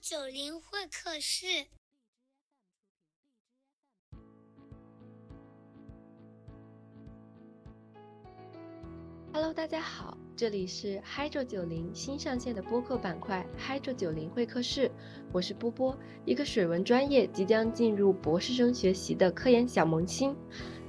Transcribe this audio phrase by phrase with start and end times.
[0.00, 1.46] 九零会客室。
[9.32, 14.90] Hello，大家好，这里是 Hydro 九零新上线的播客板块 Hydro 九零会客室，
[15.32, 20.34] 我是波波，一个水文专业即将进入博士生学习的科研小萌新。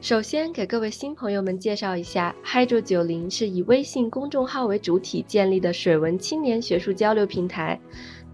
[0.02, 7.80] 首先给各位新朋友们介绍一下，Hydro 九零是以微信公众号为主体建立的水文青年学术交流平台。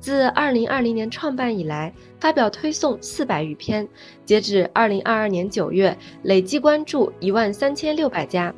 [0.06, 3.88] 自二零二零年创办以来，发表推送四百余篇，
[4.24, 8.54] 截止二零二二年九月，累计关注一万三千六百家。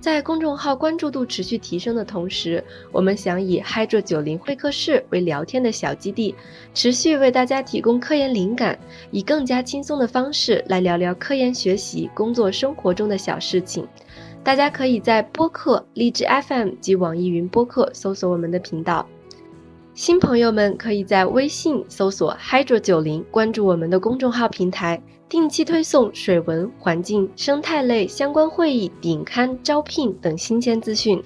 [0.00, 2.62] 在公众号关注度持续提升的同时，
[2.92, 6.32] 我们想以 Hydro 九零会客室为聊天的小基地，
[6.72, 8.78] 持续为大家提供科研灵感，
[9.10, 13.84] 以更加轻松的方式来聊聊科研学习、工作生活中的小事情。
[14.44, 19.04] 大家可以在播客、荔枝 FM 及网易云播客搜索我们的频道。
[19.94, 24.98] 新朋友们可以在微信搜索 Hydro 九零，关注我们的公众号平台，
[25.28, 31.22] 定期推送水文、环境、生态类相关会议、顶刊、招聘等新鲜资讯，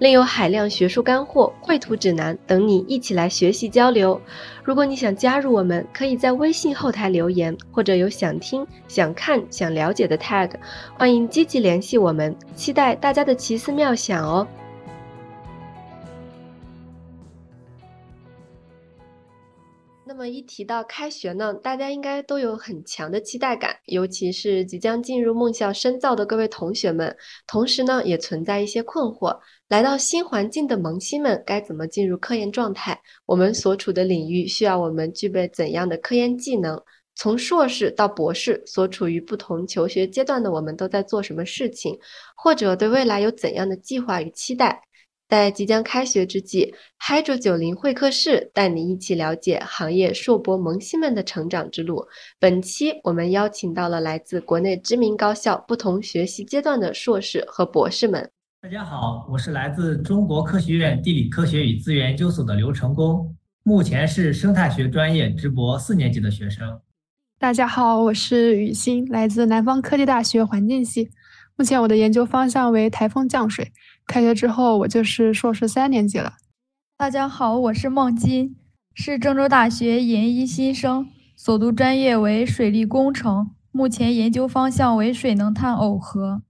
[0.00, 4.20] 另有海量学术干货、绘图指南等你一起来学习交流。
[4.62, 10.50] 如果你想加入我们，可以在微信后台留言，或者有想听、想看、想了解的 tag，
[10.98, 14.46] 欢迎积极联系我们，期待大家的奇思妙想哦。
[20.20, 27.16] 那么一提到开学呢，大家应该都有很强的期待感，尤其是即将进入梦校深造的各位同学们。
[27.46, 29.34] 同时呢，也存在一些困惑：
[29.68, 33.00] 来到新环境的萌新们该怎么进入科研状态？
[33.24, 36.78] 我们所处的领域需要我们具备怎样的科研技能？
[37.14, 41.98] 从硕士到博士，所处于不同求学阶段的我们都在做什么事情？
[42.36, 44.82] 或者对未来有怎样的计划与期待？
[45.30, 52.04] 在即将开学之际，Hydro 九零会客室带你一起了解行业硕博萌新们的成长之路。
[52.40, 58.28] 本期我们邀请到了来自国内知名高校不同学习阶段的硕士和博士们。
[58.60, 63.32] 大家好，我是来自中国科学院地理科学与资源研究所的刘成功，
[63.62, 66.80] 目前是生态学专业直博四年级的学生。
[67.38, 71.08] 大家好，我是雨欣，来自南方科技大学环境系，
[71.54, 73.70] 目前我的研究方向为台风降水。
[74.10, 76.32] 开学之后，我就是硕士三年级了。
[76.98, 78.56] 大家好，我是孟金，
[78.92, 81.06] 是郑州大学研一新生，
[81.36, 86.42] 所读专业为水利工程，目前研究方向为水能碳耦合。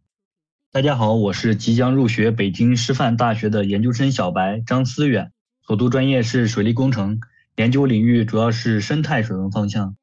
[0.73, 5.31] 大家好，我是即将入学北京师范大学的研究生小白张思远，
[5.67, 7.21] 所读专业是水利工程，
[7.57, 9.95] 研究领域主要是生态水文方向。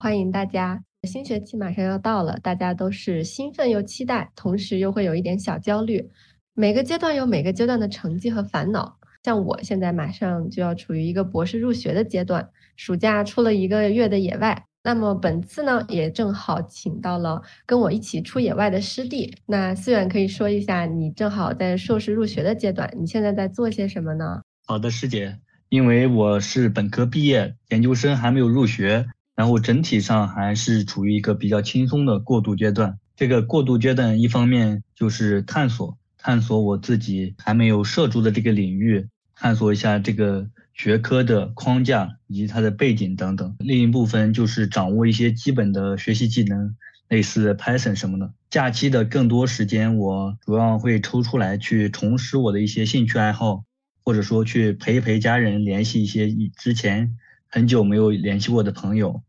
[0.00, 6.10] 欢迎大家，新学期马上要到了，大家都是兴奋又期待，同时又会有一点小焦虑。
[6.56, 14.64] 每个阶段有每个阶段的成绩和烦恼，像我现在马上就要处于一个博士入学的阶段，暑假出了一个月的野外。
[14.84, 19.34] 那么本次呢，也正好请到了跟我一起出野外的师弟。
[19.46, 24.40] 那思远可以说一下，你正好在硕士入学的阶段，你现在在做些什么呢？
[24.64, 25.40] 好的，师姐，
[25.70, 32.96] 因为我是本科毕业，研究生还没有入学，然后整体上还是处于一个比较轻松的过渡阶段。
[33.16, 35.98] 这个过渡阶段，一方面就是探索。
[36.24, 43.54] 探索我自己还没有涉足的这个领域，探索一下这个学科的框架以及它的背景等等。
[43.58, 46.76] 另一部分就是掌握一些基本的学习技能，
[47.08, 48.32] 类似 Python 什么的。
[48.48, 53.64] 假期的更多时间，我主要会抽出来去重拾我的一些兴趣爱好，
[54.02, 57.18] 或者说去陪一陪家人，联系一些之前
[57.48, 59.22] 很久没有联系过的朋友。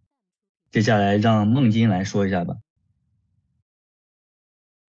[0.72, 2.56] 接下来让孟金来说一下吧。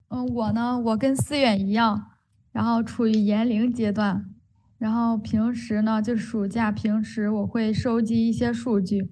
[0.09, 2.07] 嗯，我呢，我跟思远一样，
[2.53, 4.25] 然后处于研零阶段，
[4.79, 9.11] 然后平时呢，就暑假平时我会收集一些数据，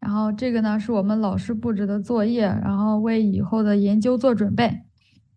[0.00, 4.80] 然后这个呢是我们老师布置的作业，然后为以后的研究做准备。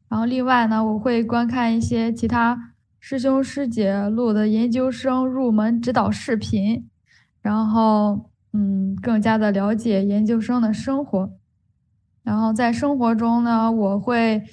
[0.10, 6.90] 然后另外呢，我会观看一些其他师兄师姐录的研究生入门指导视频，
[7.42, 11.32] 然后嗯，更加的了解研究生的生活。
[12.24, 14.44] 然后在生活中呢，我会。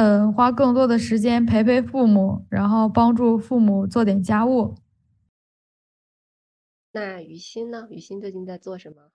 [0.00, 4.76] 嗯，花更多的时间陪陪父母，然后帮助父母做点家务。
[6.92, 7.88] 那雨欣呢？
[7.90, 9.10] 雨欣最近在做什么？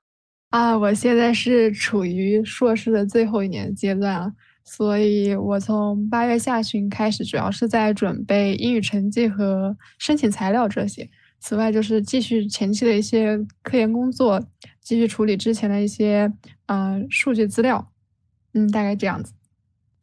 [0.49, 4.33] 啊，我现在是处于硕士的最后一年阶段了，
[4.65, 11.09] 所以我从八月下旬开始，主要是在准备英语成绩和申请材料这些。
[11.39, 14.45] 此外，就是继续前期的一些科研工作，
[14.81, 16.29] 继续处理之前的一些
[16.65, 17.89] 嗯数据资料。
[18.53, 19.31] 嗯，大概这样子。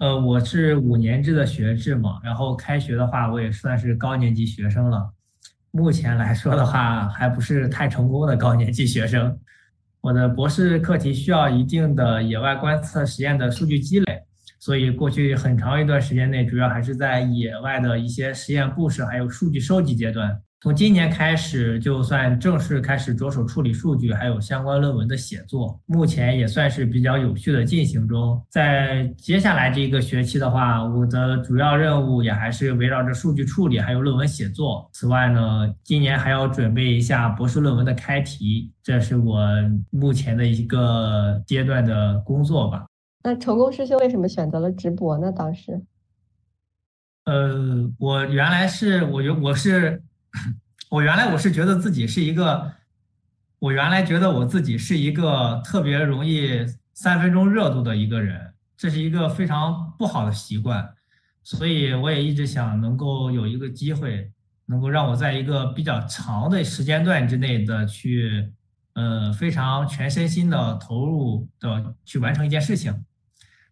[0.00, 5.12] 呃，我是五年制的学制嘛，然后开学的话，我也算是高年级学生了。
[5.72, 9.38] 目前来说的话，还不是太成功的高年级学生。
[10.00, 14.22] 我的博士课题需要一定的野外观测实验的数据积累，
[14.58, 20.40] 所以过去很长一段时间内，主要还是在野外的一些实验布设还有数据收集阶段。
[20.62, 28.38] 从今年开始，就算正式开始着手处理数据，还有相关论文的写作，目前也算是比较有序的进行中。
[28.50, 34.86] 在接下来这一个学期的话，我的主要任务也还是围绕着数据处理，还有论文写作。
[34.92, 39.42] 此外呢，今年还要准备一下博士论文的开题，这是我
[39.88, 42.84] 目前的一个阶段的工作吧。
[43.24, 45.32] 那成功师兄为什么选择了直博呢？
[45.32, 45.80] 当时，
[47.24, 50.02] 呃，我原来是我觉我是。
[50.90, 52.72] 我原来我是觉得自己是一个，
[53.58, 60.94] 我原来觉得我自己是一个特别容易三分钟热度的一个人，这是一个非常不好的习惯，
[61.42, 64.30] 所以我也一直想能够有一个机会，
[64.66, 68.50] 能够让我在一个比较长的时间段之内的去，
[68.94, 72.92] 呃，非常全身心的投入的去完成一件事情。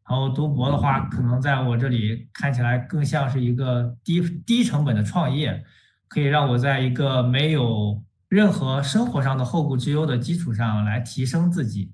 [0.08, 5.64] 然后读博的话，可能在我这里看起来更像是一个低低成本的创业。
[6.08, 11.92] 可以让我在一个没有任何生活上的后顾之忧的基础上来提升自己，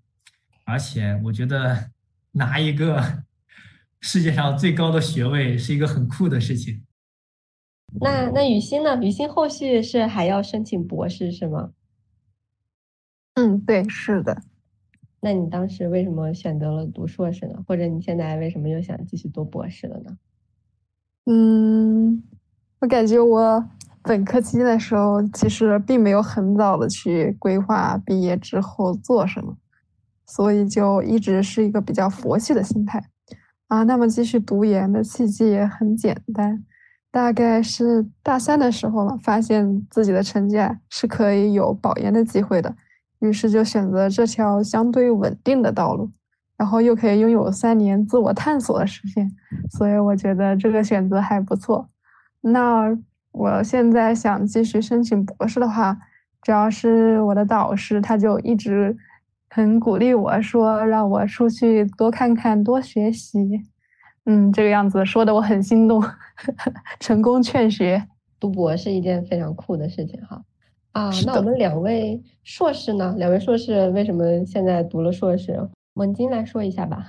[0.65, 1.91] 而且我觉得
[2.33, 3.25] 拿一个
[4.01, 6.85] 世界上最高的学位是一个很酷的事情。
[8.01, 8.97] 那那雨欣呢？
[9.03, 11.73] 雨欣后续是还要申请博士是吗？
[13.35, 14.43] 嗯，对，是的。
[15.21, 17.63] 那你当时为什么选择了读硕士呢？
[17.67, 20.19] 或者你现在为什么又想继续读博士了呢？
[21.27, 22.23] 嗯，
[22.81, 23.65] 我感觉我。
[24.07, 29.57] 本科期间的时候，其实并没有很早的去规划毕业之后做什么，
[30.27, 33.03] 所以就一直是一个比较佛系的心态
[33.69, 33.83] 啊。
[33.85, 36.63] 那么继续读研的契机也很简单，
[37.11, 40.59] 大概是大三的时候了，发现自己的成绩
[40.91, 42.77] 是可以有保研的机会的，
[43.21, 46.11] 于是就选择这条相对稳定的道路，
[46.59, 49.35] 然后又可以拥有三年自我探索的时间，
[49.71, 51.89] 所以我觉得这个选择还不错。
[52.43, 52.95] 那。
[53.35, 55.99] 我现在想继续申请博士的话，
[56.41, 58.97] 主要是我的导师他就一直
[59.51, 63.61] 很鼓励我说让我出去多看看多学习，
[64.27, 66.01] 嗯，这个样子说的我很心动，
[67.01, 68.07] 成功劝学
[68.39, 70.41] 读博是一件非常酷的事情哈。
[70.93, 73.17] 啊，那我们两位硕士呢？
[73.19, 75.69] 两位硕士为什么现在读了硕士？
[75.95, 77.05] 文金来说一下吧。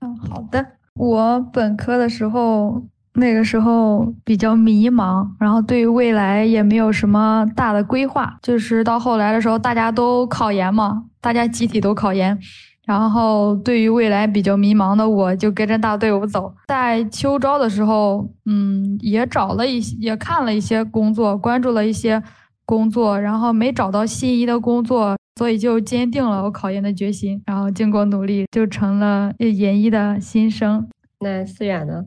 [0.00, 0.64] 嗯，好的，
[0.94, 2.84] 我本科的时候。
[3.16, 8.36] 那个时候比较迷茫，然后对于未来也没有什么大的规划。
[8.42, 12.38] 就是到后来的时候，大家都考研嘛，大家集体都考研，
[12.84, 16.54] 然后对于未来比较迷茫的我，就跟着大队伍走。
[16.68, 22.22] 在秋招的时候，嗯，也找了一些，也看了一些工作，关注了一些
[22.66, 27.42] 工作，然后没找到心仪的工作，所以就坚定了我考研的决心。
[27.46, 30.86] 然后经过努力，就成了研一的新生。
[31.20, 32.04] 那思远呢？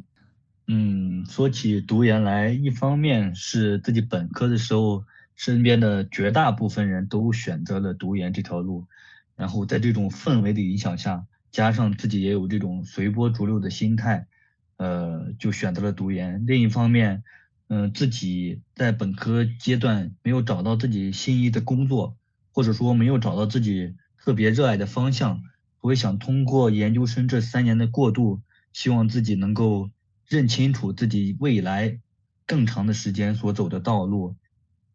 [0.71, 5.03] 嗯，说起读研来，一方面是自己本科的时候，
[5.35, 8.85] 身边的绝大部分人都选择了读研这条路，
[9.35, 14.27] 然后在这种氛围的影响下，加上自己也有这种随波逐流的心态，
[14.77, 16.45] 呃，就选择了读研。
[16.45, 17.23] 另一方面，
[17.69, 22.15] 嗯，自己在本科阶段没有找到自己心仪的工作，
[22.51, 25.41] 或者说没有找到自己特别热爱的方向，
[25.81, 28.41] 我也想通过研究生这三年的过渡，
[28.71, 29.89] 希望自己能够。
[30.29, 31.99] 认清楚自己未来
[32.45, 34.35] 更长的时间所走的道路，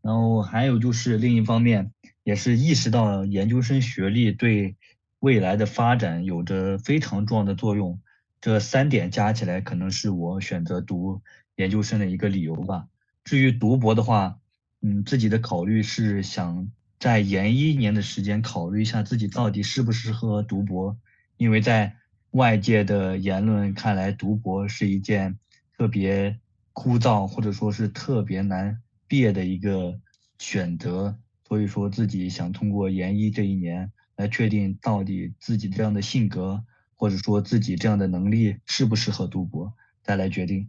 [0.01, 4.77] 然后还有就是另一方面，也是意识到研究生学历对
[5.19, 8.01] 未来的发展有着非常重要的作用。
[8.41, 11.21] 这三点加起来，可能是我选择读
[11.57, 12.87] 研究生的一个理由吧。
[13.25, 14.39] 至于读博的话，
[14.83, 16.69] 嗯，自己的考虑是想
[17.01, 20.97] 在研一年的时间考虑一下自己到底适不适合读博，
[21.37, 21.97] 因为在。
[22.35, 25.39] 外界的言论看来，读博是一件
[25.79, 26.41] 特别
[26.73, 30.01] 枯燥，或者说是特别难毕业的一个
[30.39, 31.17] 选择。
[31.47, 36.65] 所以说自己想通过研一这一年来确定到底自己这样的性格，
[36.97, 39.73] 或者说自己这样的能力适不适合读博，
[40.03, 40.69] 再来决定。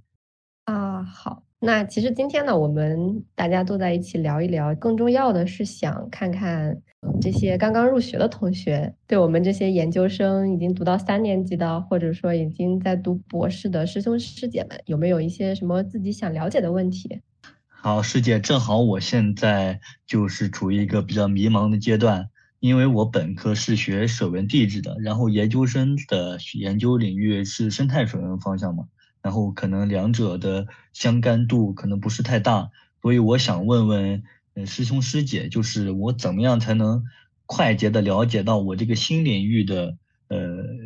[0.68, 1.45] 啊，好。
[1.60, 6.78] 那其实今天呢，我们大家坐在一起聊一聊，更重要的是想看看
[7.20, 17.22] 这些刚刚入学的同学，对我们这些研究生已经读到三年级的，或者说已经在读博士的师兄师姐们，有没有一些什么自己想了解的问题？
[17.70, 28.86] 好，师姐，正好我现在就是处于一个比较迷茫的阶段，因为我本科是学水文地质的，然后研究生的研究领域是生态水文方向嘛。
[29.26, 32.70] 然后可能两者的相干度可能不是太大，
[33.02, 34.22] 所以我想问问
[34.54, 37.04] 呃师兄师姐，就是我怎么样才能
[37.48, 40.38] 快捷的了解到我这个新领域的呃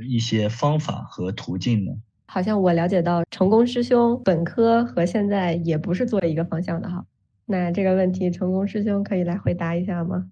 [0.08, 1.92] 一些方法和途径呢？
[2.28, 7.06] 好像我了解到成功师兄本科和现在也不是做一个方向的哈。
[7.46, 10.32] 那这个问题，成功师兄可以来回答一下吗？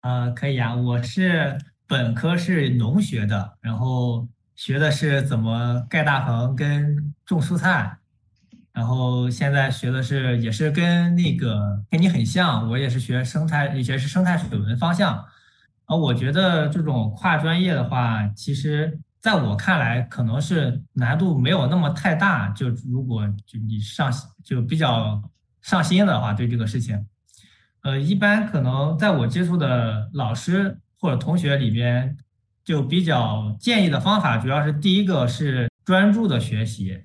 [0.00, 7.98] 呃，可以啊，我是本科是农学的，然后学的是怎么盖大棚跟种蔬菜，
[8.72, 15.24] 然后现在学的是也是跟那个跟你很像，我也是学生态，也是生态水文方向。
[15.86, 18.98] 啊，我觉得这种跨专业的话，其实。
[19.24, 22.50] 在我看来，可能是难度没有那么太大。
[22.50, 24.12] 就如果就你上
[24.44, 25.18] 就比较
[25.62, 27.06] 上心的话，对这个事情，
[27.84, 32.14] 呃，一般可能在我接触的老师或者同学里边，
[32.64, 37.04] 就比较建议的方法，主要是第一个是专注的学习。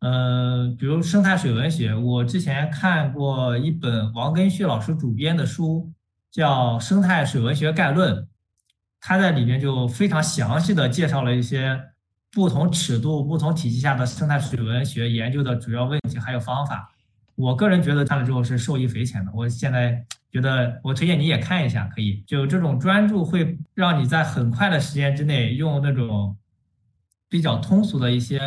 [0.00, 5.90] 呃，比如生态水文学，我之前看过一本王根旭老师主编的书，
[6.30, 8.16] 叫《生态水文学概论》。
[9.00, 11.80] 他在里面就非常详细的介绍了一些
[12.30, 16.92] 不同尺度、不同体系下的生态水文学研究的主要问题还有方法。
[17.34, 19.32] 我个人觉得看了之后是受益匪浅的。
[19.34, 22.24] 我现在觉得，我推荐你也看一下，可以。
[22.26, 26.34] 就这种专注会让你在很快的时间之内，用那种
[27.28, 28.40] 比较通俗的一些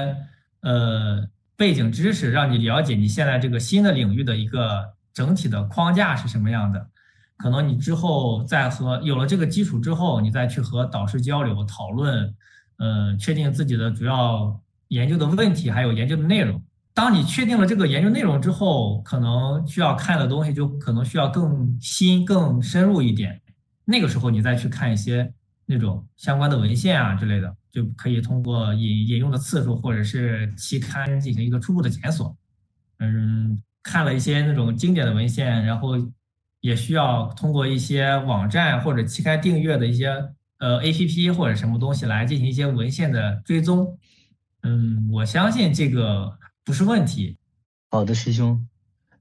[0.62, 1.24] 呃
[1.56, 6.90] 背景知识，让你了解你现在这个新的领域的一个整体的框架是什么样的。
[7.38, 12.34] 可能你之后再和有了这个基础之后，你再去和导师交流讨论，
[12.78, 16.65] 呃，确定自己的主要研究的问题还有研究的内容。
[16.96, 23.40] 当你确定了这个研究内容之后，可能需要看的东西就可能需要更新、更深入一点。
[23.84, 25.32] 那个时候你再去看一些
[25.68, 32.36] 那种相关的文献啊之类的，就可以通过引引用的次数或者是期刊进行一个初步的检索。
[32.98, 35.96] 嗯，看了一些那种经典的文献，然后。
[36.62, 40.08] 也需要通过一些网站或者期刊订阅的一些
[40.58, 44.00] 呃 A P P 或者什么东西来进行一些文献的追踪。
[44.64, 47.38] 嗯，我相信这个不是问题。
[47.90, 48.68] 好的，师兄。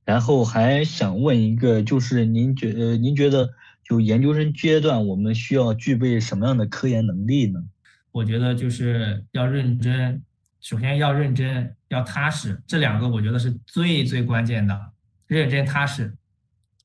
[0.04, 3.48] 然后还想问一个，就是您觉呃您觉得
[3.84, 7.62] 就研究生阶段我们需要具备什么样的科研能力呢？
[8.10, 10.22] 我觉得就是要认真，
[10.60, 14.78] 首先要认真，要踏实，这两个我觉得是最最关键的，
[15.26, 16.14] 认真踏实。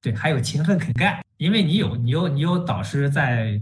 [0.01, 3.61] 对，还有勤奋肯干，因为你有你有你有导师在，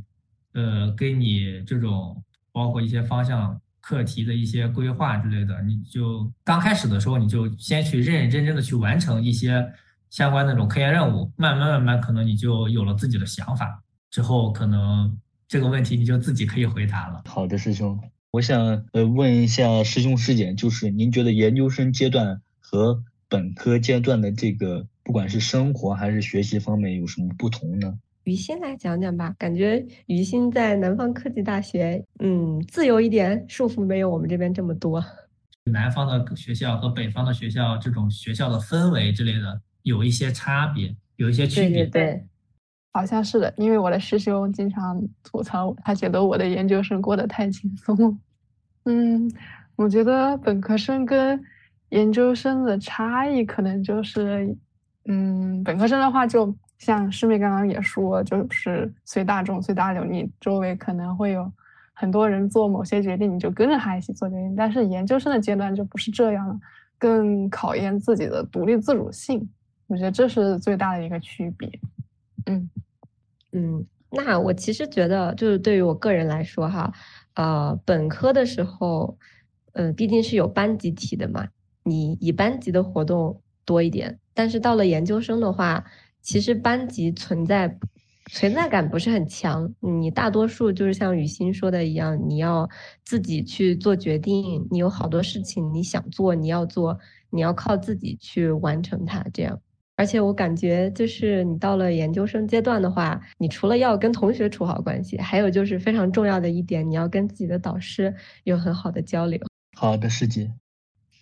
[0.54, 9.66] 呃，给你这种包括一些方向课题的一些规划之类的，你就刚开始的时候你就先去认认真真的去完成一些
[10.10, 15.18] 相关那种科研任务，慢慢慢慢可能你就有了自己的想法，之后可能
[15.48, 17.22] 这个问题你就自己可以回答了。
[17.28, 17.98] 好的，师兄，
[18.32, 24.86] 我想呃问一下师兄师姐，就是您觉得研究生阶段和本科阶段的这个。
[25.08, 27.98] 不管是生活还是学习方面有什么不同呢？
[28.28, 35.02] 于心来讲讲吧，感觉于心在南方科技大学，嗯，自由一点，束缚没有我们这边这么多。
[35.72, 41.86] 南方的学校和北方的学校，这种学校的氛围之类的有一些差别，有一些区别。
[41.86, 42.28] 对对，
[42.92, 48.20] 好像是的，因为我的师兄经常吐槽，他觉得我的研究生过得太轻松。
[48.84, 49.32] 嗯，
[49.78, 51.42] 我觉得本科生跟
[51.92, 54.54] 研究生的差异可能就是。
[55.10, 61.52] 嗯，本科生的话，就像师妹刚刚也说，就是随大众、随大流，你周围可能会有
[61.94, 64.56] 很多人做某些决定，你就跟着他一起做决定。
[64.56, 66.60] 但是研究生的阶段就不是这样了，
[66.98, 69.50] 更考验自己的独立自主性。
[69.88, 71.68] 我觉得这是最大的一个区别。
[72.46, 72.70] 嗯
[73.54, 76.94] 嗯，那我其实觉得，就是对于我个人来说，哈，
[77.34, 79.18] 呃，本科的时候，
[79.74, 81.48] 呃，毕竟是有班集体的嘛，
[81.84, 84.20] 你以班级的活动多一点。
[84.34, 85.84] 但是到了研究生的话，
[86.22, 87.78] 其实班级存在
[88.32, 89.74] 存在感不是很强。
[89.80, 92.70] 你大多数就是像雨欣说的一样，你要
[93.06, 99.26] 自己去做决定，你有好多事情你想做，你要做，你要靠自己去完成它。
[99.34, 99.58] 这样，
[99.96, 109.40] 而且我感觉就是你到了研究生阶段的话，你除了要跟同学处好关系，还有就是非常重要的一点，你要跟自己的导师有很好的交流。
[109.78, 110.52] 好的，师姐。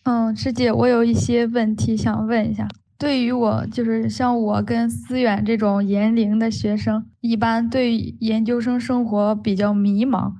[0.06, 2.68] 嗯，师姐，我有一些问题想问一下。
[2.98, 10.32] 对于我，就是像我跟思远这种研龄的学生，一般对研究生生活比较迷茫，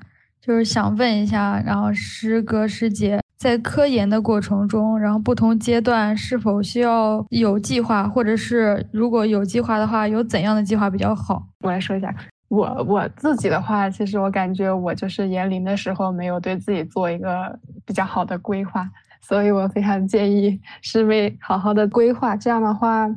[0.42, 11.46] 就是想问一下，然后师哥师姐在科研的过程中，然后不同阶段是否需要有计划，或者是如果有计划的话，有怎样的计划比较好？
[11.60, 12.16] 我来说一下，
[12.48, 18.90] 我我自己的话，其实我感觉我就是研龄的时候没有对自己做一个比较好的规划。
[19.28, 23.10] 所以我非常建议师妹好好的规划，这样的话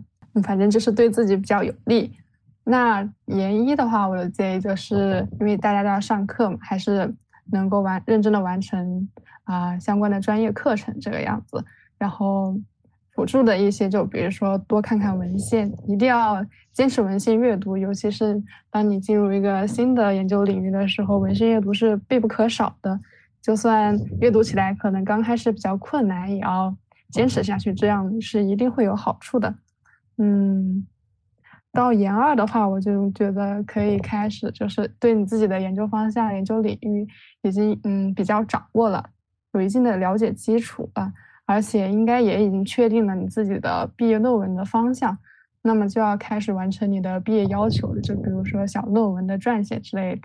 [0.43, 2.11] 反正就是对自己比较有利。
[2.65, 7.15] 那研一的话，我的建议就是因为大家都要上课嘛，还是
[7.53, 9.07] 能够完认真的完成
[9.45, 11.62] 啊相关的专业课程这个样子。
[11.99, 12.59] 然后
[13.12, 22.99] 辅助的一些，就比如说多看看文献，一定要坚持文献阅读，尤其是当你进入一个新的研究领域的时候，文献阅读是必不可少的。
[23.42, 26.76] 就算阅读起来可能刚开始比较困难，也要
[27.11, 29.54] 坚持下去，这样是一定会有好处的。
[30.18, 30.87] 嗯。
[31.71, 37.07] 到研二的话，我就觉得可以开始，就是对你自己的研究方向、研究领域
[37.42, 39.04] 已经嗯比较掌握了，
[39.52, 41.12] 有一定的了解基础了，
[41.45, 45.16] 而且应该也已经确定了你自己的毕业论文的方向，
[45.62, 50.23] 那么就要开始完成你的毕业要求了，就比如说小论文的撰写之类的。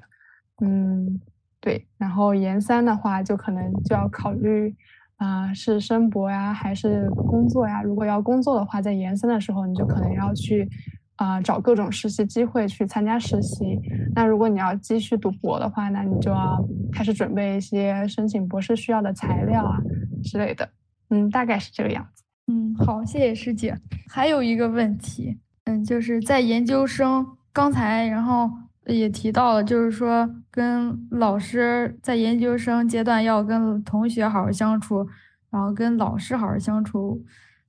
[0.66, 1.20] 嗯，
[1.64, 1.88] 对。
[1.98, 4.76] 然后研三的话，就可能就要考虑
[5.16, 7.82] 啊是申博呀，还是工作呀？
[7.82, 10.70] 如果要工作的话，在研三的时候，你就可能要去。
[11.18, 13.80] 啊，找各种实习机会去参加实习。
[14.16, 16.60] 那如果你要继续读博的话，那你就要
[16.92, 19.78] 开始准备一些申请博士需要的材料啊
[20.24, 20.68] 之类的。
[21.12, 22.24] 嗯，大概是这个样子。
[22.48, 23.78] 嗯，好，谢谢师姐。
[24.10, 28.50] 还有一个问题，嗯，就是在研究生，刚才然后
[28.86, 35.08] 也提到了，就是说跟老师在研究生阶段要跟同学好好相处，
[35.50, 37.24] 然后跟老师好好相处。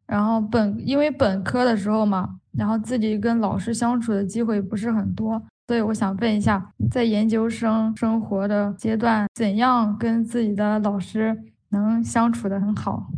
[0.06, 11.34] 然后本因为本科的时候嘛，然后自己跟老师相处的机会不是很多，所以我想问一下，在研究生生活的阶段，怎样跟自己的老师
[11.70, 13.10] 能相处的很好？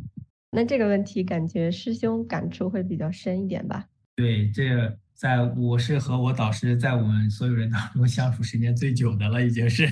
[0.53, 3.85] 那这个问题感觉师兄感触会比较深一点吧？
[4.15, 9.91] 对，这个在我是和我导师在我们所有人当中相处时间最久的了，已经是。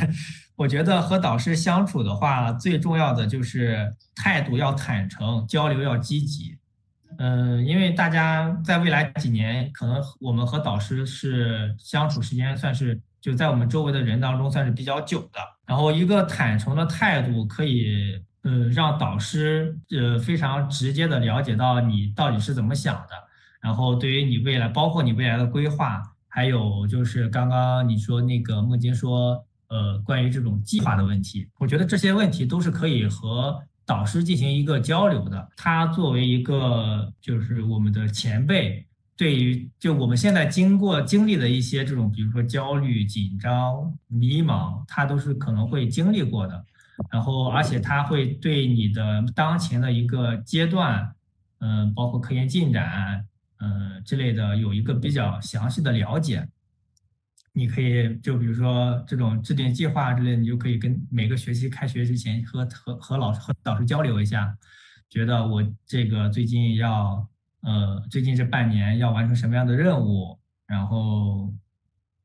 [0.55, 6.59] 我觉得和导师相处的话，最重要的就是态度要坦诚，交流要积极。
[7.17, 15.41] 嗯，因为大家在未来几年，可能我们和导师是相处时间算是就在我们周围的人当中算是比较久的。
[15.67, 23.24] 然后一个坦诚的态度，可以呃让导师呃非常直接的了解到你到底是怎么想的。
[23.65, 33.59] 然后对于你未来，包括你未来的规划，还有就是刚刚你说那个孟金说呃关于这种计划的问题，我觉得这些问题都是可以和。
[33.87, 46.65] 导师进行一个交流的，他作为一个就是我们的前辈，对于就我们现在经过经历的一些这种，比如说焦虑、紧张、迷茫，他都是可能会经历过的。
[47.11, 51.15] 然后，而且他会对你的当前的一个阶段，
[51.59, 53.27] 嗯，包括科研进展，
[53.59, 56.47] 嗯之类的，有一个比较详细的了解。
[57.57, 64.57] 你可以就比如说这种制定计划之类，你就可以跟每个学期开学之前和和和老师和导师交流一下，
[65.09, 67.29] 觉得我这个最近要
[67.63, 70.37] 呃最近这半年要完成什么样的任务，
[70.67, 71.55] 然后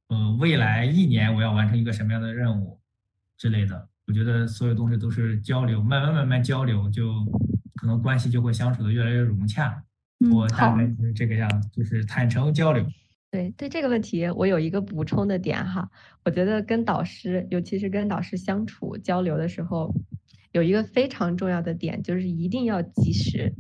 [0.07, 2.81] 呃未来一年我要完成一个什么样的任务
[3.37, 3.87] 之类的。
[4.07, 7.23] 我觉得所有东西都是交流，慢慢慢慢交流，就
[7.75, 9.83] 可能关系就会相处的越来越融洽。
[10.31, 12.85] 我大概就是这个样子，就是坦诚交流。
[13.31, 15.89] 对对这个问题，我有一个补充的点哈。
[16.25, 19.93] 我觉得跟导师，尤其是跟导师相处交流的时候，
[20.51, 23.53] 有一个非常重要的点，就是一定要及时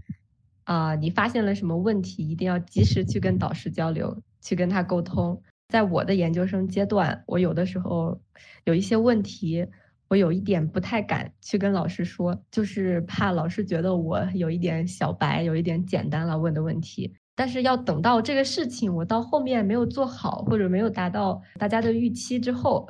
[0.63, 0.95] 啊！
[0.95, 5.41] 你发现了什么问题，一定要及时去跟导师交流，去跟他沟通。
[5.67, 8.19] 在我的研究生阶段，我有的时候
[8.63, 9.67] 有一些问题，
[10.09, 17.13] 我有一点不太敢去跟老师说，就是怕老师觉得我有一点小白，有一点简单了问的问题。
[17.35, 22.89] 但是要等到这个事情我到后面没有做好，或者没有达到大家的预期之后，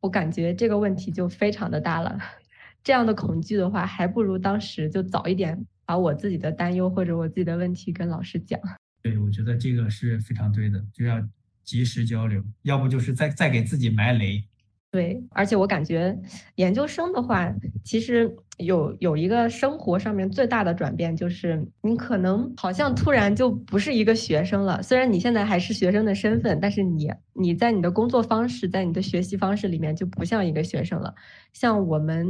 [0.00, 2.18] 我感觉这个问题就非常的大了。
[2.82, 8.60] 这样的恐惧的话，还不如当时就早一点把我自己的担忧或者我自己的问题跟老师讲。
[9.02, 11.22] 对，我觉得这个是非常对的，就要
[11.62, 14.44] 及时交流，要不就是再再给自己埋雷。
[14.92, 16.18] 对，而且我感觉
[16.56, 17.48] 研究生的话，
[17.84, 24.82] 其实有有一个生活上面最大的转变，就是你可能好像突然就不是一个学生了。
[24.82, 31.14] 虽然你现在还是学生的身份，但是你你在你的工作方式，在你的学习方式里面就不像一个学生了。
[31.52, 32.26] 像我们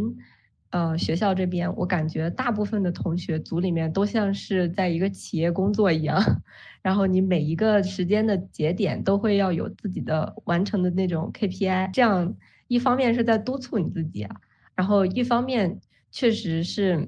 [0.69, 6.23] 呃学校这边，我感觉大部分的同学组里面都像是在一个企业工作一样。
[6.83, 12.37] 然后你每一个时间的节点都会要有自己的完成的那种 KPI，这样。
[12.71, 14.37] 一方面是在督促你自己啊，
[14.77, 15.77] 然后一方面
[16.13, 17.05] 确实是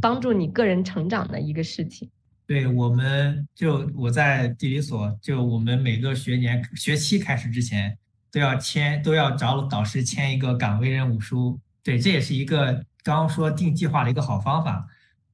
[0.00, 2.10] 帮助你个人成长的一个事情。
[2.44, 7.96] 对，我们就我在地理所，就我们每个学年学期开始之前
[8.32, 11.56] 都要签，都要找导师签一个岗位任务书。
[11.84, 12.72] 对，这也是一个
[13.04, 14.88] 刚刚说定计划的一个好方法，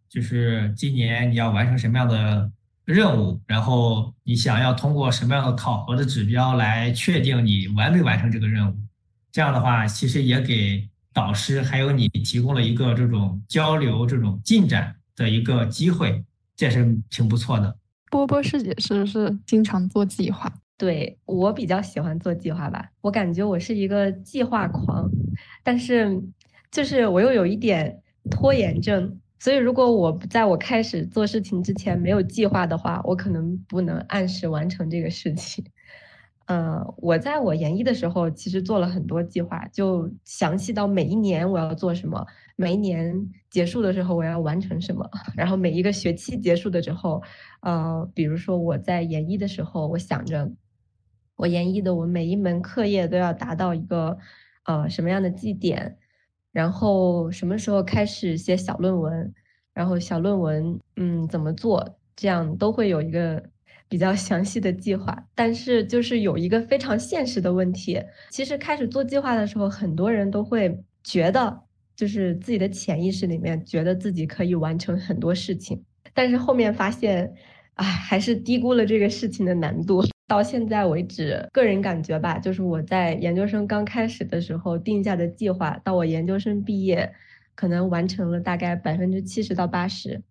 [0.06, 2.52] 就是今年你要完成什么样的
[2.84, 8.76] 任务，然后你想要通过什么样的考核的指标来确定你完没完成这个任务。
[9.32, 16.22] 这样的话，其实也给导师还有你提供了一个这种交流、这种进展的一个机会，
[16.54, 17.74] 这是挺不错的。
[18.10, 20.52] 波波师姐是不是经常做计划？
[20.76, 25.08] 对我比较喜欢做计划吧，我感觉我是一个计划狂，
[25.62, 26.20] 但是
[26.70, 29.18] 就是我又有一点拖延症。
[29.38, 35.64] 所以，如果我在我开始做事情之前没有计划的话，我可能不能按时完成这个事情。
[36.46, 42.26] 呃，我在我研一的时候，其实做了很多计划，就详细到每一年我要做什么，
[42.56, 43.14] 每一年
[43.50, 47.22] 结束的时候我要完成什么，然后每一个学期结束的时候，
[47.60, 50.50] 呃，比如说我在研一的时候，我想着
[51.36, 54.18] 我研一的我每一门课业都要达到一个
[54.64, 55.98] 呃什么样的绩点。
[56.52, 59.32] 然后什么时候开始写小论文？
[59.72, 61.98] 然后小论文，嗯，怎么做？
[62.14, 63.42] 这样都会有一个
[63.92, 65.14] 比较详细的计划。
[65.34, 71.60] 但是就是有一个非常现实的问题，其实开始做计划的时候，很多人都会觉得，
[71.94, 77.30] 就是自己的潜意识里面觉得自己可以完成很多事情，但是后面发现，
[77.74, 80.02] 唉，还是低估了这个事情的难度。
[80.26, 87.12] 到现在为止，个人感觉吧，就是我在研究生刚开始的时候定下的计划，到我研究生毕业，
[87.54, 90.22] 可能完成了大概百分之七十到八十，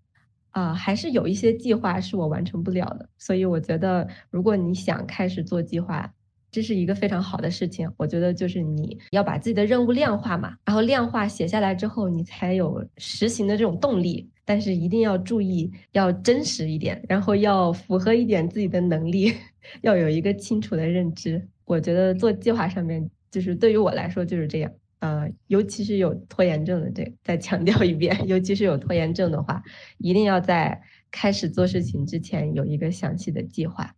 [0.52, 3.10] 啊，还是有一些计划是我完成不了的。
[3.18, 6.12] 所以我觉得，如果你想开始做计划，
[6.52, 7.90] 这是一个非常好的事情。
[7.98, 14.30] 我觉得就是你要把自己的任务量化嘛，然后量化写下来之后，你才有实行的这种动力。
[14.44, 19.34] 但是一定要注意，要真实一点，然后要符合一点自己的能力。
[19.82, 24.72] 要有一个清楚的认知，我觉得做计划上面，就是对于我来说就是这样。
[25.02, 29.62] 呃，尤其是有拖延症的，这再强调一遍， 尤其是有拖延症的话，
[29.98, 33.96] 一定要在开始做事情之前有一个详细的计划。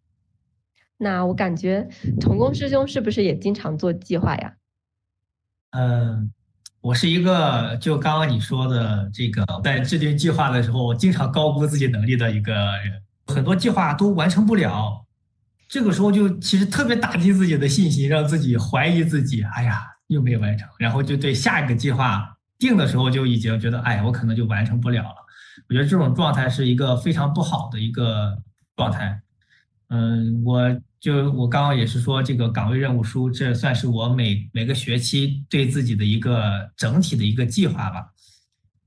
[0.98, 1.88] 那我感觉
[2.22, 4.54] 成功师兄是不是也经常做计划呀？
[5.72, 6.32] 嗯，
[6.80, 15.06] 我是一个就刚刚你说的这个，在制定计划的时候，经常高估自己能力的一个人，很多计划都完成不了。
[15.68, 19.44] 这个时候就其实特别打击自己的信心，让自己怀疑自己。
[19.44, 25.16] 哎呀，又没有完成，然后就对下一个计划定的时候就已经觉得，哎，我可能就完成不了了。
[25.70, 28.38] 我觉得这种状态是一个非常不好的一个
[28.76, 29.22] 状态。
[29.90, 38.08] 嗯，我就我刚刚也是说，这个岗位任务书，这算是我每每个学期对自己的一个整体的一个计划吧。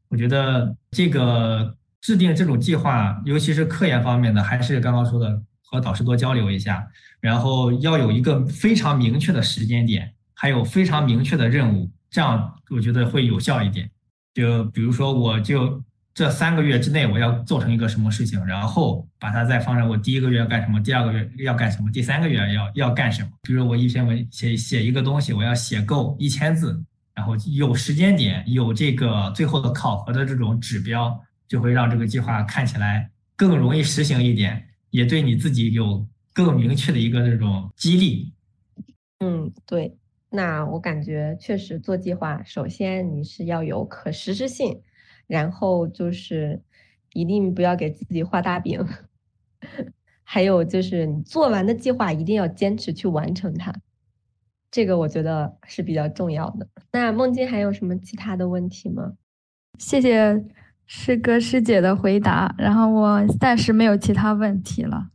[0.09, 5.43] 我觉得这个制定这种计划，尤其是科研方面的，还是刚刚说的。
[5.69, 13.91] 和导师多交流一下，然后要有一个非常明确的时间点，还有非常明确的任务，这样我觉得会有效一点。
[14.35, 23.29] 就比如说，我就这三个月之内我要做成一个什么事情，然后把它再放在我第一个月要干什么，第二个月要干什么，第三个月要要干什么。
[23.43, 26.79] 比如我一篇文写写一个东西，我要写够一千字，
[27.15, 31.19] 然后有时间点，有这个最后的考核的这种指标，
[31.49, 34.69] 就会让这个计划看起来更容易实行一点。
[34.91, 38.33] 也对你自己有更明确的一个这种激励。
[39.21, 39.97] 嗯，对。
[40.31, 44.83] 那我感觉确实做计划，首先你是要有可实施性，
[45.27, 46.61] 然后就是
[47.13, 48.85] 一定不要给自己画大饼，
[50.23, 53.73] 还有就是你做完的计划一定要坚持去完成它，
[54.71, 56.69] 这个我觉得是比较重要的。
[56.93, 59.15] 那梦金还有什么其他的问题吗？
[59.79, 60.45] 谢谢。
[60.89, 65.11] 师哥师姐的回答，然后我暂时没有其他问题了。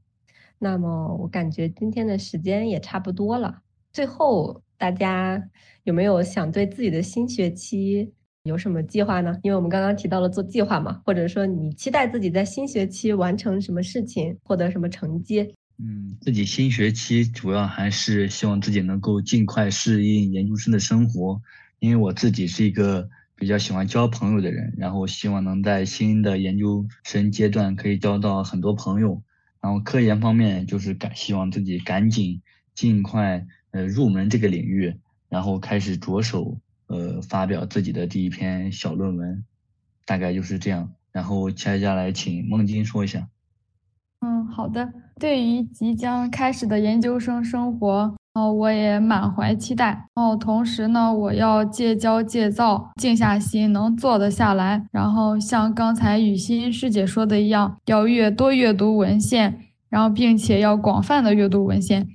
[0.60, 3.62] 那么我感觉今天的时间也差不多了。
[3.93, 5.39] 最后，大家
[5.84, 8.12] 有没有想对自己的新学期
[8.46, 9.38] 有什么计划呢？
[9.44, 15.54] 因为我们刚刚提到了做计划嘛，或者说你期待自己在新学期完成什么事情，获得什么成绩？
[15.78, 21.39] 嗯，自己新学期主要还是希望自己能够尽快适应研究生的生活，
[21.78, 23.08] 因为我自己是一个。
[23.41, 29.20] 比较喜欢交朋友的人，然后希望能在新的研究生阶段可以交到很多朋友。
[29.60, 32.39] 然后科研方面就是赶希望自己赶紧
[32.76, 34.96] 尽快呃入门这个领域，
[35.30, 36.58] 然后开始着手
[36.88, 39.44] 呃发表自己的第一篇小论文，
[40.06, 40.92] 大概就是这样。
[41.12, 43.28] 然后接下来请孟晶说一下。
[44.22, 44.94] 嗯，好的。
[45.20, 48.16] 对于即将开始的研究生生活。
[48.34, 50.08] 哦，我也满怀期待。
[50.16, 54.88] 哦，同时呢，我要戒骄戒躁，静下心，能坐得下来。
[54.94, 62.08] 然后像刚才雨欣师姐说的一样，要越多阅读文献，然后并且要广泛的阅读文献，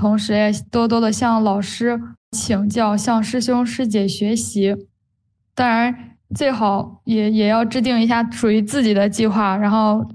[0.00, 4.74] 同时也多多的向老师请教，向师兄师姐学习。
[5.54, 10.10] 当然，最好也也要制定一下属于自己的计划，然后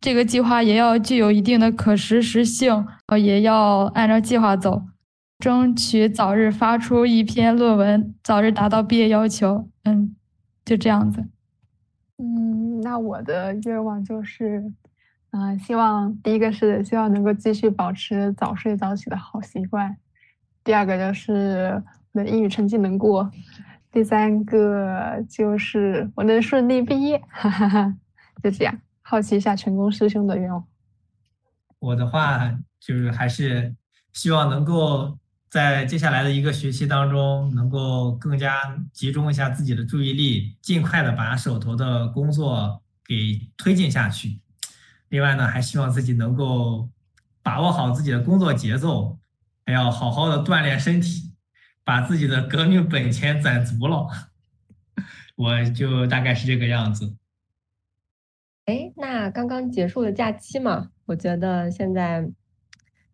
[0.00, 2.86] 这个计划也要具有一定的可实施性，
[3.20, 4.84] 也要按照计划走，
[5.38, 9.68] 争取早日发出一篇论文，早日达到毕业要求。
[9.84, 10.16] 嗯，
[10.64, 11.26] 就这样子。
[12.16, 14.72] 嗯，那我的愿望就是，
[15.30, 19.96] 嗯，希望第一个是希望能够继续保持早睡早起的好习惯，
[20.64, 23.30] 第二个就是我的英语成绩能过，
[23.92, 27.94] 第三个就是我能顺利毕业，哈哈哈，
[28.42, 28.80] 就这样。
[29.02, 30.64] 好奇一下成功师兄的愿望。
[31.78, 33.74] 我的话就是还是
[34.12, 35.16] 希望能够
[35.50, 38.58] 在接下来的一个学期当中，能够更加
[38.92, 44.40] 集中一下自己的注意力，尽快的把手头的工作给推进下去。
[45.08, 46.88] 另外呢，还希望自己能够
[47.42, 49.18] 把握好自己的工作节奏，
[49.64, 51.34] 还要好好的锻炼身体，
[51.84, 54.06] 把自己的革命本钱攒足了。
[55.36, 57.16] 我就大概是这个样子。
[58.66, 62.28] 哎，那刚刚结束了假期嘛，我觉得现在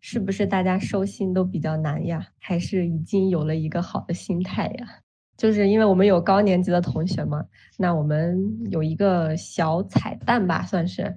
[0.01, 2.27] 是不是大家收心都比较难呀？
[2.39, 4.99] 还是已经有了一个好的心态呀？
[5.37, 7.45] 就是因为我们有高年级的同学嘛，
[7.77, 8.37] 那我们
[8.69, 11.15] 有一个小彩蛋吧，算是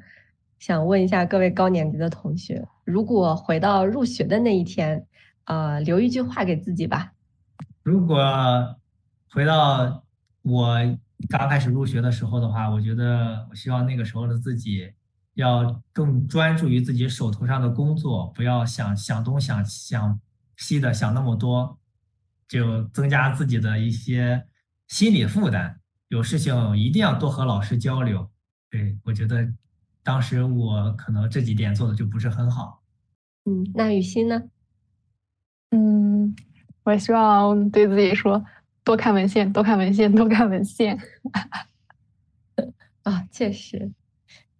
[0.59, 5.07] 想问一下各位高年级的同学，如果回到入学的那一天，
[5.44, 7.12] 呃，留一句话给自己吧。
[7.83, 8.16] 如果
[9.31, 10.05] 回到
[10.42, 10.99] 我。
[11.29, 14.88] 刚开始入学的时候的话，我觉得我希望那个时候的自己
[15.35, 20.21] 要更专注于自己手头上的工作，不要想想东想想
[20.57, 21.77] 西的想那么多，
[22.47, 24.47] 就增加自己的一些
[24.87, 25.81] 心理负担。
[26.07, 28.31] 有事情一定要多和老师交流。
[28.71, 29.53] 对我觉得
[30.09, 32.83] 当时我可能这几点做的就不是很好。
[33.44, 34.42] 嗯，那雨欣呢？
[35.71, 36.35] 嗯，
[36.83, 38.42] 我希望对自己说。
[38.83, 40.99] 多看文献，多看文献，多看文献。
[43.05, 43.92] 啊，确实，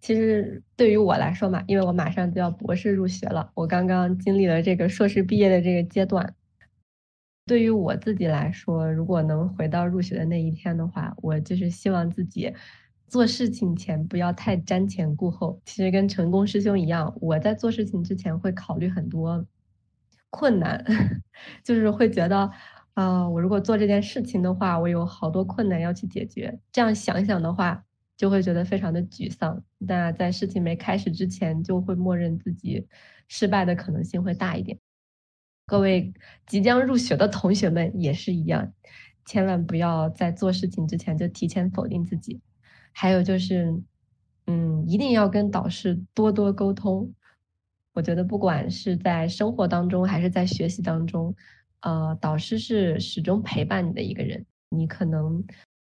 [0.03, 6.35] 其实对于我来说嘛，因为我马上就要博士入学了，我刚刚经历了这个硕士毕业的这个阶段。
[7.47, 12.53] 对于我自己来说，如果能回到入学的那一天的话，我就是希望自己
[13.09, 15.61] 做事情前不要太瞻前顾后。
[15.65, 19.45] 其实跟成功师兄一样，我在做事情之前会考虑很多
[20.31, 20.85] 困难，
[21.65, 22.51] 就是会觉得。
[22.95, 26.59] 啊，我如果做这件事情的话，我有好多困难要去解决。
[26.73, 27.85] 这样想想的话，
[28.17, 29.63] 就会觉得非常的沮丧。
[29.79, 32.89] 那在事情没开始之前，就会默认自己
[33.29, 34.77] 失败的可能性会大一点。
[35.65, 36.13] 各位
[36.49, 38.73] 即将入学的同学们也是一样，
[39.25, 42.41] 千万不要在做事情之前就提前否定自己。
[43.01, 43.73] 还有就是，
[44.49, 47.09] 嗯，一定要跟导师多多沟通。
[47.93, 51.33] 我觉得不管是在生活当中还是在学习当中。
[51.83, 54.45] 呃，导师是始终陪伴你的一个人。
[54.69, 55.45] 你可能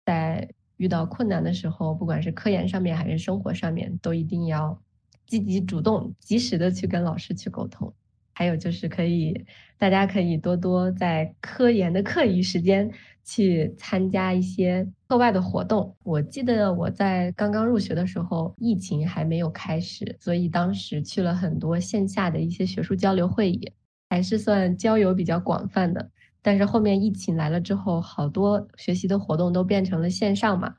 [0.06, 4.82] 在遇到困难的时候，不管是科研上面还是生活上面，都一定要
[5.26, 7.94] 积极主动、及时的去跟老师去沟通。
[8.32, 9.46] 还有就是可以，
[9.78, 12.89] 大家可以多多在科研的课余时间
[13.24, 15.96] 去参加一些课外的活动。
[16.04, 23.72] 我记得我在刚刚入学的时候，疫情还没有开始，所以当时去了很多线下的一些学术交流会议。
[24.10, 30.76] 还是算交友比较广泛的，但是后面疫情来了之后，好多学习的活动都变成了线上嘛，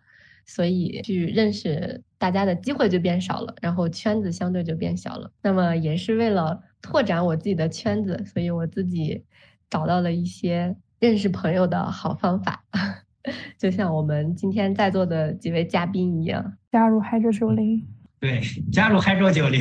[0.46, 5.28] 所以去认识大家的机会就变少了，然后圈子相对就变小了。
[5.42, 9.24] 那么也是为了拓展我自己的圈子，所以我自己
[9.68, 12.64] 找到了一些认识朋友的好方法，
[13.58, 17.84] 就像我们今天在座的几位嘉宾一样，加入嗨桌九零，
[18.20, 18.40] 对，
[18.72, 19.60] 加入嗨桌九零，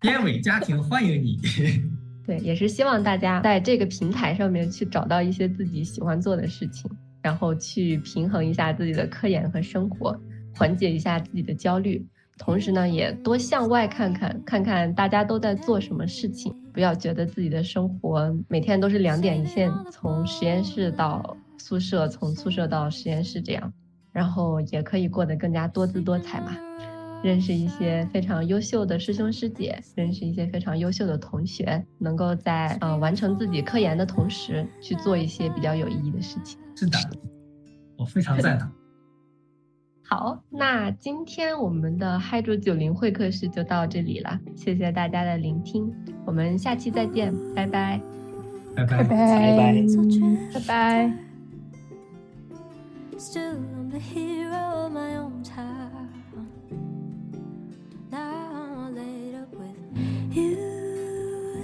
[0.00, 1.38] 编委家庭欢迎你。
[2.26, 6.90] 对，也是希望大家在这个平台上面去找到一些自己喜欢做的事情，
[7.22, 10.18] 然后去平衡一下自己的科研和生活，
[10.54, 12.06] 缓解一下自己的焦虑。
[12.44, 23.72] 同时呢，也多向外看看，看看大家都在做什么事情，不要觉得自己的生活每天都是两点一线，从实验室到宿舍，从宿舍到实验室这样，
[24.10, 26.56] 然后也可以过得更加多姿多彩嘛。
[27.22, 36.58] 认识一些非常优秀的师兄师姐，认识一些非常优秀的同学，能够在呃完成自己科研的同时，去做一些比较有意义的事情。
[36.74, 36.98] 是的，
[37.96, 38.68] 我非常赞同。
[40.12, 45.90] 好，那今天我们的嗨卓九零会客室就到这里了，谢谢大家的聆听，
[46.26, 47.98] 我们下期再见，拜拜，
[48.76, 49.82] 拜拜，拜拜，
[50.52, 51.12] 拜拜。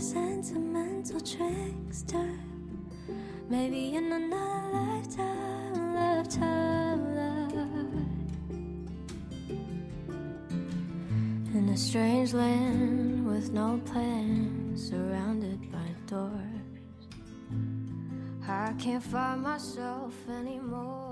[0.01, 2.31] sentimental trickster.
[3.51, 6.78] Maybe in another lifetime, lifetime,
[11.69, 16.33] In a strange land with no plan, surrounded by doors.
[18.49, 21.08] I can't find myself anymore.